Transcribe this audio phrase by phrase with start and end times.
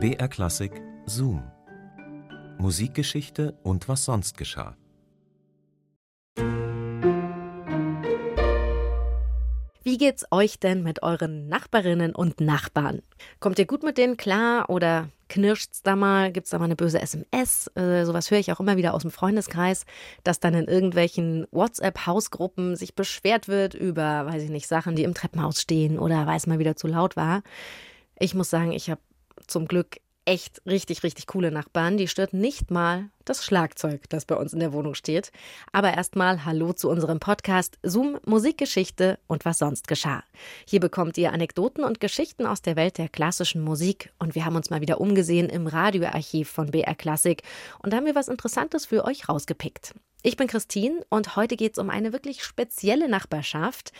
[0.00, 1.42] BR Klassik Zoom.
[2.58, 4.76] Musikgeschichte und was sonst geschah.
[9.82, 13.02] Wie geht's euch denn mit euren Nachbarinnen und Nachbarn?
[13.40, 16.30] Kommt ihr gut mit denen klar oder knirscht's da mal?
[16.30, 17.68] Gibt's da mal eine böse SMS?
[17.74, 19.84] Äh, sowas höre ich auch immer wieder aus dem Freundeskreis,
[20.22, 25.14] dass dann in irgendwelchen WhatsApp-Hausgruppen sich beschwert wird über, weiß ich nicht, Sachen, die im
[25.14, 27.42] Treppenhaus stehen oder weil es mal wieder zu laut war.
[28.20, 29.00] Ich muss sagen, ich habe
[29.48, 31.96] zum Glück echt richtig, richtig coole Nachbarn.
[31.96, 35.32] Die stört nicht mal das Schlagzeug, das bei uns in der Wohnung steht.
[35.72, 40.22] Aber erstmal Hallo zu unserem Podcast Zoom Musikgeschichte und was sonst geschah.
[40.66, 44.56] Hier bekommt ihr Anekdoten und Geschichten aus der Welt der klassischen Musik und wir haben
[44.56, 47.42] uns mal wieder umgesehen im Radioarchiv von BR Klassik
[47.82, 49.94] und da haben wir was Interessantes für euch rausgepickt.
[50.22, 53.92] Ich bin Christine und heute geht es um eine wirklich spezielle Nachbarschaft.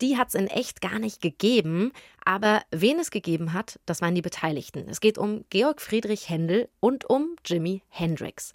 [0.00, 1.90] Die hat es in echt gar nicht gegeben,
[2.24, 4.86] aber wen es gegeben hat, das waren die Beteiligten.
[4.88, 8.52] Es geht um Georg Friedrich Händel und um Jimi Hendrix.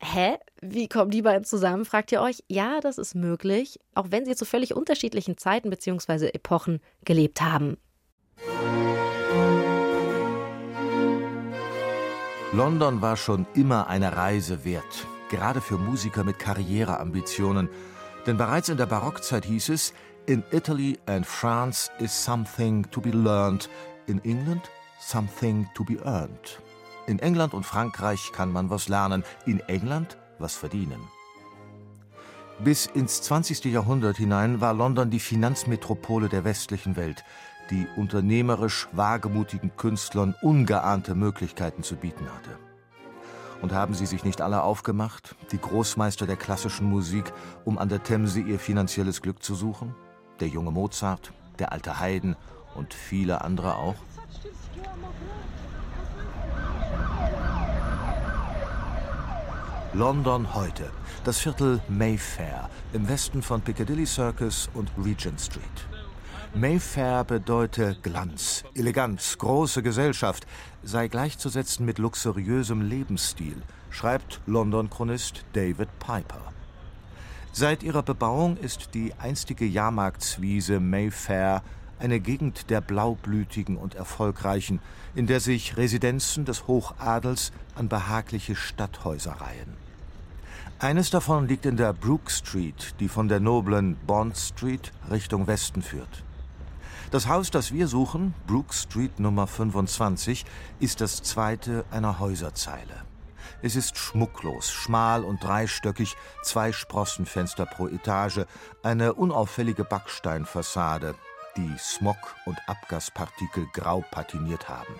[0.00, 0.38] Hä?
[0.62, 2.42] Wie kommen die beiden zusammen, fragt ihr euch?
[2.48, 6.28] Ja, das ist möglich, auch wenn sie zu völlig unterschiedlichen Zeiten bzw.
[6.28, 7.76] Epochen gelebt haben.
[12.54, 17.68] London war schon immer eine Reise wert gerade für Musiker mit Karriereambitionen.
[18.26, 19.94] Denn bereits in der Barockzeit hieß es,
[20.26, 23.68] in Italy and France is something to be learned,
[24.06, 26.60] in England something to be earned.
[27.08, 31.00] In England und Frankreich kann man was lernen, in England was verdienen.
[32.62, 33.64] Bis ins 20.
[33.64, 37.24] Jahrhundert hinein war London die Finanzmetropole der westlichen Welt,
[37.70, 42.71] die unternehmerisch wagemutigen Künstlern ungeahnte Möglichkeiten zu bieten hatte.
[43.62, 47.32] Und haben sie sich nicht alle aufgemacht, die Großmeister der klassischen Musik,
[47.64, 49.94] um an der Themse ihr finanzielles Glück zu suchen?
[50.40, 52.36] Der junge Mozart, der alte Haydn
[52.74, 53.94] und viele andere auch?
[59.94, 60.90] London heute,
[61.22, 65.91] das Viertel Mayfair im Westen von Piccadilly Circus und Regent Street.
[66.54, 70.46] Mayfair bedeute Glanz, Eleganz, große Gesellschaft,
[70.82, 73.56] sei gleichzusetzen mit luxuriösem Lebensstil,
[73.88, 76.52] schreibt London-Chronist David Piper.
[77.52, 81.62] Seit ihrer Bebauung ist die einstige Jahrmarktswiese Mayfair
[81.98, 84.80] eine Gegend der Blaublütigen und Erfolgreichen,
[85.14, 89.74] in der sich Residenzen des Hochadels an behagliche Stadthäuser reihen.
[90.78, 95.80] Eines davon liegt in der Brook Street, die von der noblen Bond Street Richtung Westen
[95.80, 96.24] führt.
[97.12, 100.46] Das Haus, das wir suchen, Brook Street Nummer 25,
[100.80, 103.04] ist das zweite einer Häuserzeile.
[103.60, 108.46] Es ist schmucklos, schmal und dreistöckig, zwei Sprossenfenster pro Etage,
[108.82, 111.14] eine unauffällige Backsteinfassade,
[111.58, 114.94] die Smog und Abgaspartikel grau patiniert haben.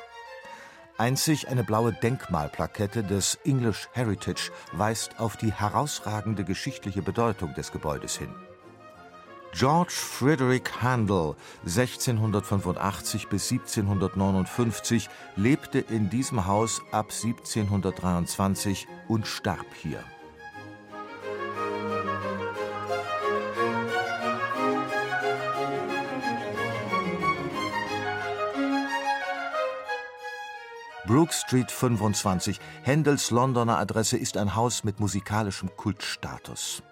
[0.98, 8.18] Einzig eine blaue Denkmalplakette des English Heritage weist auf die herausragende geschichtliche Bedeutung des Gebäudes
[8.18, 8.34] hin.
[9.54, 11.36] George Frederick Handel,
[11.66, 20.02] 1685 bis 1759, lebte in diesem Haus ab 1723 und starb hier.
[31.06, 36.82] Brook Street 25, Händels Londoner Adresse, ist ein Haus mit musikalischem Kultstatus.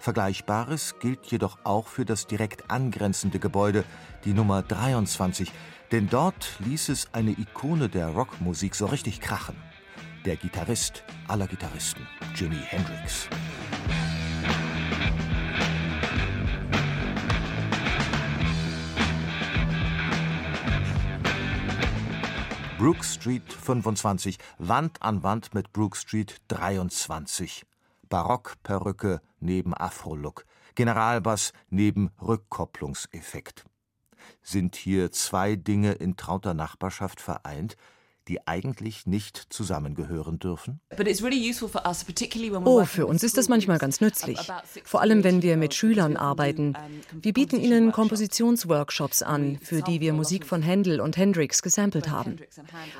[0.00, 3.84] Vergleichbares gilt jedoch auch für das direkt angrenzende Gebäude,
[4.24, 5.52] die Nummer 23,
[5.92, 9.56] denn dort ließ es eine Ikone der Rockmusik so richtig krachen.
[10.24, 13.28] Der Gitarrist aller Gitarristen, Jimi Hendrix.
[22.78, 27.66] Brook Street 25, Wand an Wand mit Brook Street 23.
[28.08, 33.64] Barockperücke neben Afro-Look, Generalbass neben Rückkopplungseffekt.
[34.42, 37.76] Sind hier zwei Dinge in trauter Nachbarschaft vereint,
[38.28, 40.80] die eigentlich nicht zusammengehören dürfen?
[42.66, 44.38] Oh, für uns ist das manchmal ganz nützlich.
[44.84, 46.74] Vor allem, wenn wir mit Schülern arbeiten.
[47.12, 52.36] Wir bieten ihnen Kompositionsworkshops an, für die wir Musik von Händel und Hendrix gesampelt haben.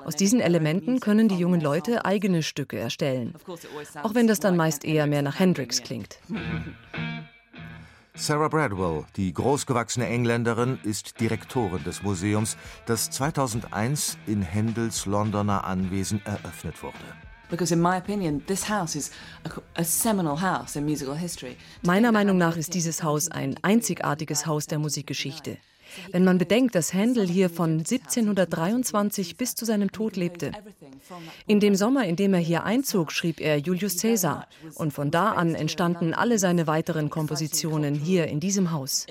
[0.05, 3.35] Aus diesen Elementen können die jungen Leute eigene Stücke erstellen.
[4.03, 6.19] Auch wenn das dann meist eher mehr nach Hendrix klingt.
[8.21, 16.21] Sarah Bradwell, die großgewachsene Engländerin, ist Direktorin des Museums, das 2001 in Händels Londoner Anwesen
[16.27, 16.99] eröffnet wurde.
[21.83, 25.57] Meiner Meinung nach ist dieses Haus ein einzigartiges Haus der Musikgeschichte.
[26.13, 30.53] Wenn man bedenkt, dass Händel hier von 1723 bis zu seinem Tod lebte.
[31.47, 35.33] In dem Sommer, in dem er hier einzog, schrieb er Julius Caesar und von da
[35.33, 39.07] an entstanden alle seine weiteren Kompositionen hier in diesem Haus.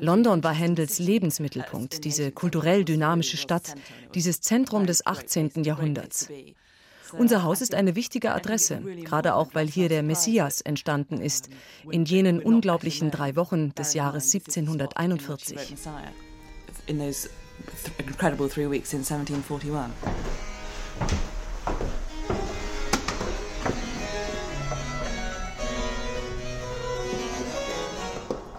[0.00, 3.74] London war Händels Lebensmittelpunkt, diese kulturell dynamische Stadt,
[4.14, 5.64] dieses Zentrum des 18.
[5.64, 6.28] Jahrhunderts.
[7.12, 11.48] Unser Haus ist eine wichtige Adresse, gerade auch weil hier der Messias entstanden ist,
[11.90, 15.76] in jenen unglaublichen drei Wochen des Jahres 1741.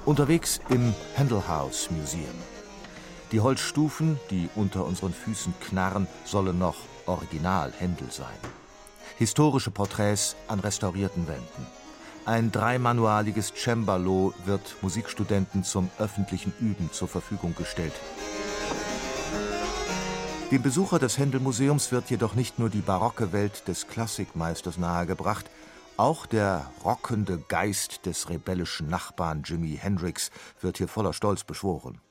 [0.06, 2.55] Unterwegs im Handel House Museum.
[3.31, 6.75] Die Holzstufen, die unter unseren Füßen knarren, sollen noch
[7.06, 8.38] Original Händel sein.
[9.18, 11.66] Historische Porträts an restaurierten Wänden.
[12.25, 17.94] Ein dreimanualiges Cembalo wird Musikstudenten zum öffentlichen Üben zur Verfügung gestellt.
[20.51, 25.50] Dem Besucher des Händel-Museums wird jedoch nicht nur die barocke Welt des Klassikmeisters nahegebracht,
[25.98, 30.30] auch der rockende Geist des rebellischen Nachbarn Jimi Hendrix
[30.62, 32.01] wird hier voller Stolz beschworen.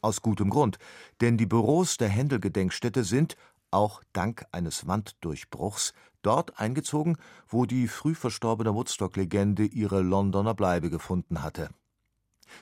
[0.00, 0.78] Aus gutem Grund,
[1.20, 3.36] denn die Büros der Händel-Gedenkstätte sind,
[3.70, 5.92] auch dank eines Wanddurchbruchs,
[6.22, 7.16] dort eingezogen,
[7.48, 11.70] wo die früh verstorbene Woodstock-Legende ihre Londoner Bleibe gefunden hatte.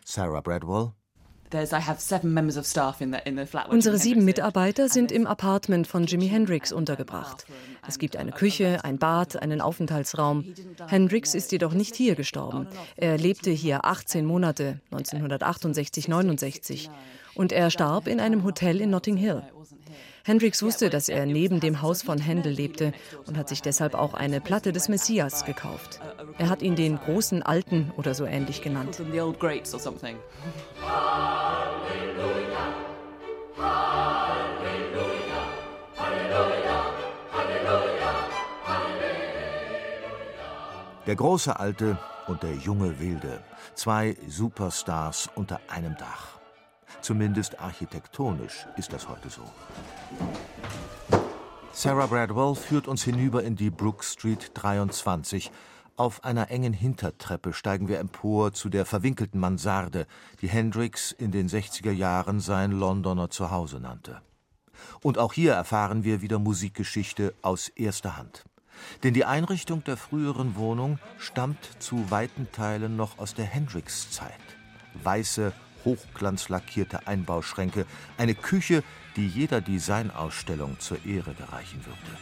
[0.04, 0.92] Sarah Bradwell
[3.68, 7.46] Unsere sieben Mitarbeiter sind im Apartment von Jimi Hendrix untergebracht.
[7.86, 10.44] Es gibt eine Küche, ein Bad, einen Aufenthaltsraum.
[10.88, 12.66] Hendrix ist jedoch nicht hier gestorben.
[12.96, 16.90] Er lebte hier 18 Monate, 1968, 69.
[17.36, 19.42] Und er starb in einem Hotel in Notting Hill.
[20.24, 22.92] Hendrix wusste, dass er neben dem Haus von Händel lebte
[23.26, 26.00] und hat sich deshalb auch eine Platte des Messias gekauft.
[26.36, 29.00] Er hat ihn den großen Alten oder so ähnlich genannt.
[41.06, 43.44] Der große Alte und der junge Wilde,
[43.76, 46.35] zwei Superstars unter einem Dach.
[47.06, 49.42] Zumindest architektonisch ist das heute so.
[51.72, 55.52] Sarah Bradwell führt uns hinüber in die Brook Street 23.
[55.94, 60.08] Auf einer engen Hintertreppe steigen wir empor zu der verwinkelten Mansarde,
[60.40, 64.20] die Hendrix in den 60er Jahren sein Londoner Zuhause nannte.
[65.00, 68.42] Und auch hier erfahren wir wieder Musikgeschichte aus erster Hand.
[69.04, 74.32] Denn die Einrichtung der früheren Wohnung stammt zu weiten Teilen noch aus der Hendrix-Zeit.
[75.04, 75.52] Weiße,
[75.86, 77.86] hochglanzlackierte Einbauschränke,
[78.18, 78.82] eine Küche,
[79.16, 82.18] die jeder Designausstellung zur Ehre gereichen würde.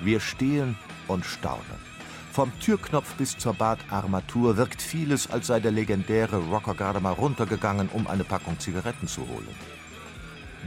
[0.00, 1.88] Wir stehen und staunen.
[2.32, 7.88] Vom Türknopf bis zur Badarmatur wirkt vieles, als sei der legendäre Rocker gerade mal runtergegangen,
[7.92, 9.48] um eine Packung Zigaretten zu holen.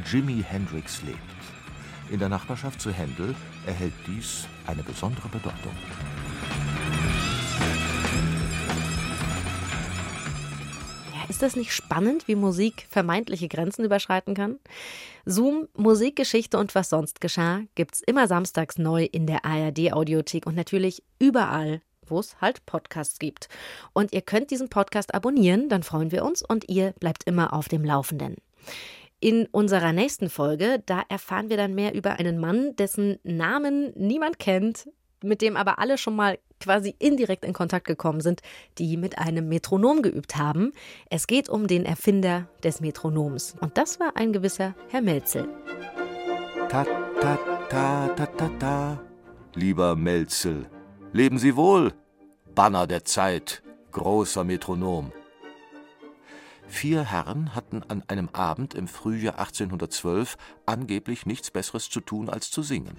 [0.05, 1.19] Jimi Hendrix lebt.
[2.09, 3.35] In der Nachbarschaft zu Händel
[3.65, 5.75] erhält dies eine besondere Bedeutung.
[11.31, 14.59] Ist das nicht spannend, wie Musik vermeintliche Grenzen überschreiten kann?
[15.23, 21.03] Zoom, Musikgeschichte und was sonst geschah, gibt's immer samstags neu in der ARD-Audiothek und natürlich
[21.19, 23.47] überall, wo es halt Podcasts gibt.
[23.93, 27.69] Und ihr könnt diesen Podcast abonnieren, dann freuen wir uns und ihr bleibt immer auf
[27.69, 28.35] dem Laufenden.
[29.21, 34.37] In unserer nächsten Folge, da erfahren wir dann mehr über einen Mann, dessen Namen niemand
[34.37, 34.89] kennt,
[35.23, 38.41] mit dem aber alle schon mal quasi indirekt in Kontakt gekommen sind,
[38.77, 40.71] die mit einem Metronom geübt haben.
[41.09, 43.55] Es geht um den Erfinder des Metronoms.
[43.59, 45.47] Und das war ein gewisser Herr Melzel.
[46.69, 46.85] Ta,
[47.19, 47.37] ta,
[47.69, 49.01] ta, ta, ta, ta.
[49.53, 50.69] Lieber Melzel,
[51.11, 51.93] leben Sie wohl,
[52.55, 55.11] Banner der Zeit, großer Metronom.
[56.67, 62.49] Vier Herren hatten an einem Abend im Frühjahr 1812 angeblich nichts Besseres zu tun als
[62.49, 62.97] zu singen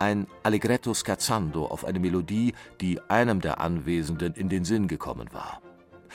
[0.00, 5.60] ein Allegretto scherzando auf eine Melodie, die einem der Anwesenden in den Sinn gekommen war.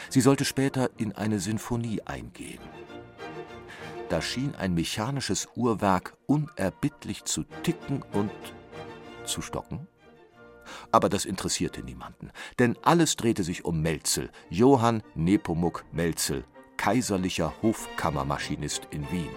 [0.09, 2.59] Sie sollte später in eine Sinfonie eingehen.
[4.09, 8.31] Da schien ein mechanisches Uhrwerk unerbittlich zu ticken und
[9.25, 9.87] zu stocken.
[10.91, 16.43] Aber das interessierte niemanden, denn alles drehte sich um Melzel, Johann Nepomuk Melzel,
[16.77, 19.29] kaiserlicher Hofkammermaschinist in Wien,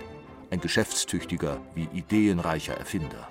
[0.51, 3.29] ein geschäftstüchtiger wie ideenreicher Erfinder.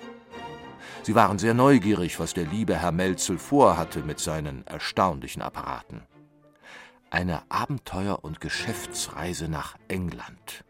[1.08, 6.02] Sie waren sehr neugierig, was der liebe Herr Melzel vorhatte mit seinen erstaunlichen Apparaten.
[7.08, 10.66] Eine Abenteuer- und Geschäftsreise nach England.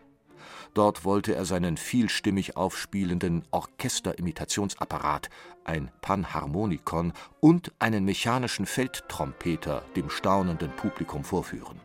[0.75, 5.29] Dort wollte er seinen vielstimmig aufspielenden Orchesterimitationsapparat,
[5.65, 11.81] ein Panharmonikon und einen mechanischen Feldtrompeter dem staunenden Publikum vorführen.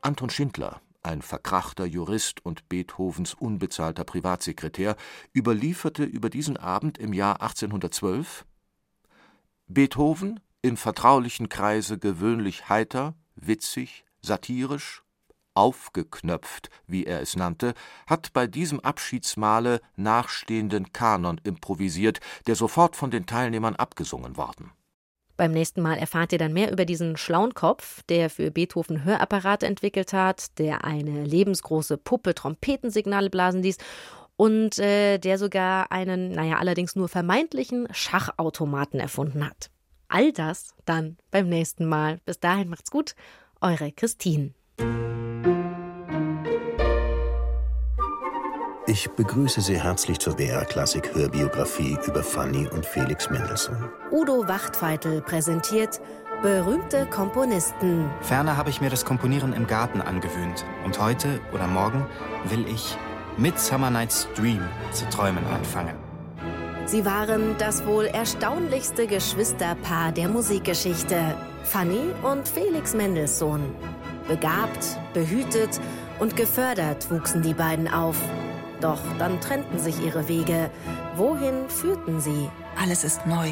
[0.00, 4.96] Anton Schindler, ein verkrachter Jurist und Beethovens unbezahlter Privatsekretär,
[5.34, 8.44] überlieferte über diesen Abend im Jahr 1812
[9.66, 15.02] Beethoven im vertraulichen Kreise gewöhnlich heiter, witzig, satirisch,
[15.54, 17.74] aufgeknöpft, wie er es nannte,
[18.06, 24.70] hat bei diesem Abschiedsmahle nachstehenden Kanon improvisiert, der sofort von den Teilnehmern abgesungen worden.
[25.38, 29.66] Beim nächsten Mal erfahrt ihr dann mehr über diesen schlauen Kopf, der für Beethoven Hörapparate
[29.66, 33.78] entwickelt hat, der eine lebensgroße Puppe Trompetensignale blasen ließ
[34.36, 39.70] und äh, der sogar einen, naja, allerdings nur vermeintlichen Schachautomaten erfunden hat.
[40.08, 42.18] All das dann beim nächsten Mal.
[42.24, 43.14] Bis dahin macht's gut,
[43.60, 44.54] eure Christine.
[48.88, 53.76] Ich begrüße Sie herzlich zur BR Klassik Hörbiografie über Fanny und Felix Mendelssohn.
[54.10, 56.00] Udo Wachtfeitel präsentiert
[56.40, 58.08] berühmte Komponisten.
[58.22, 62.06] Ferner habe ich mir das Komponieren im Garten angewöhnt und heute oder morgen
[62.48, 62.96] will ich
[63.36, 65.94] Midsummer Night's Dream zu träumen anfangen.
[66.86, 71.36] Sie waren das wohl erstaunlichste Geschwisterpaar der Musikgeschichte.
[71.62, 73.74] Fanny und Felix Mendelssohn.
[74.26, 75.78] Begabt, behütet
[76.20, 78.16] und gefördert wuchsen die beiden auf.
[78.80, 80.70] Doch dann trennten sich ihre Wege.
[81.16, 82.48] Wohin führten sie?
[82.80, 83.50] Alles ist neu,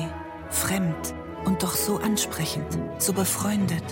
[0.50, 1.14] fremd
[1.44, 3.84] und doch so ansprechend, so befreundet.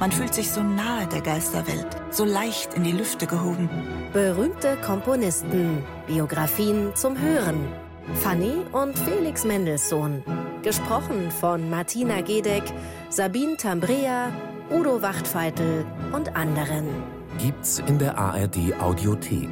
[0.00, 3.70] Man fühlt sich so nahe der Geisterwelt, so leicht in die Lüfte gehoben.
[4.12, 7.68] Berühmte Komponisten, Biografien zum Hören.
[8.16, 10.22] Fanny und Felix Mendelssohn.
[10.62, 12.64] Gesprochen von Martina Gedeck,
[13.08, 14.30] Sabine Tambrea,
[14.70, 16.88] Udo Wachtfeitel und anderen.
[17.38, 19.48] Gibt's in der ARD Audiothek.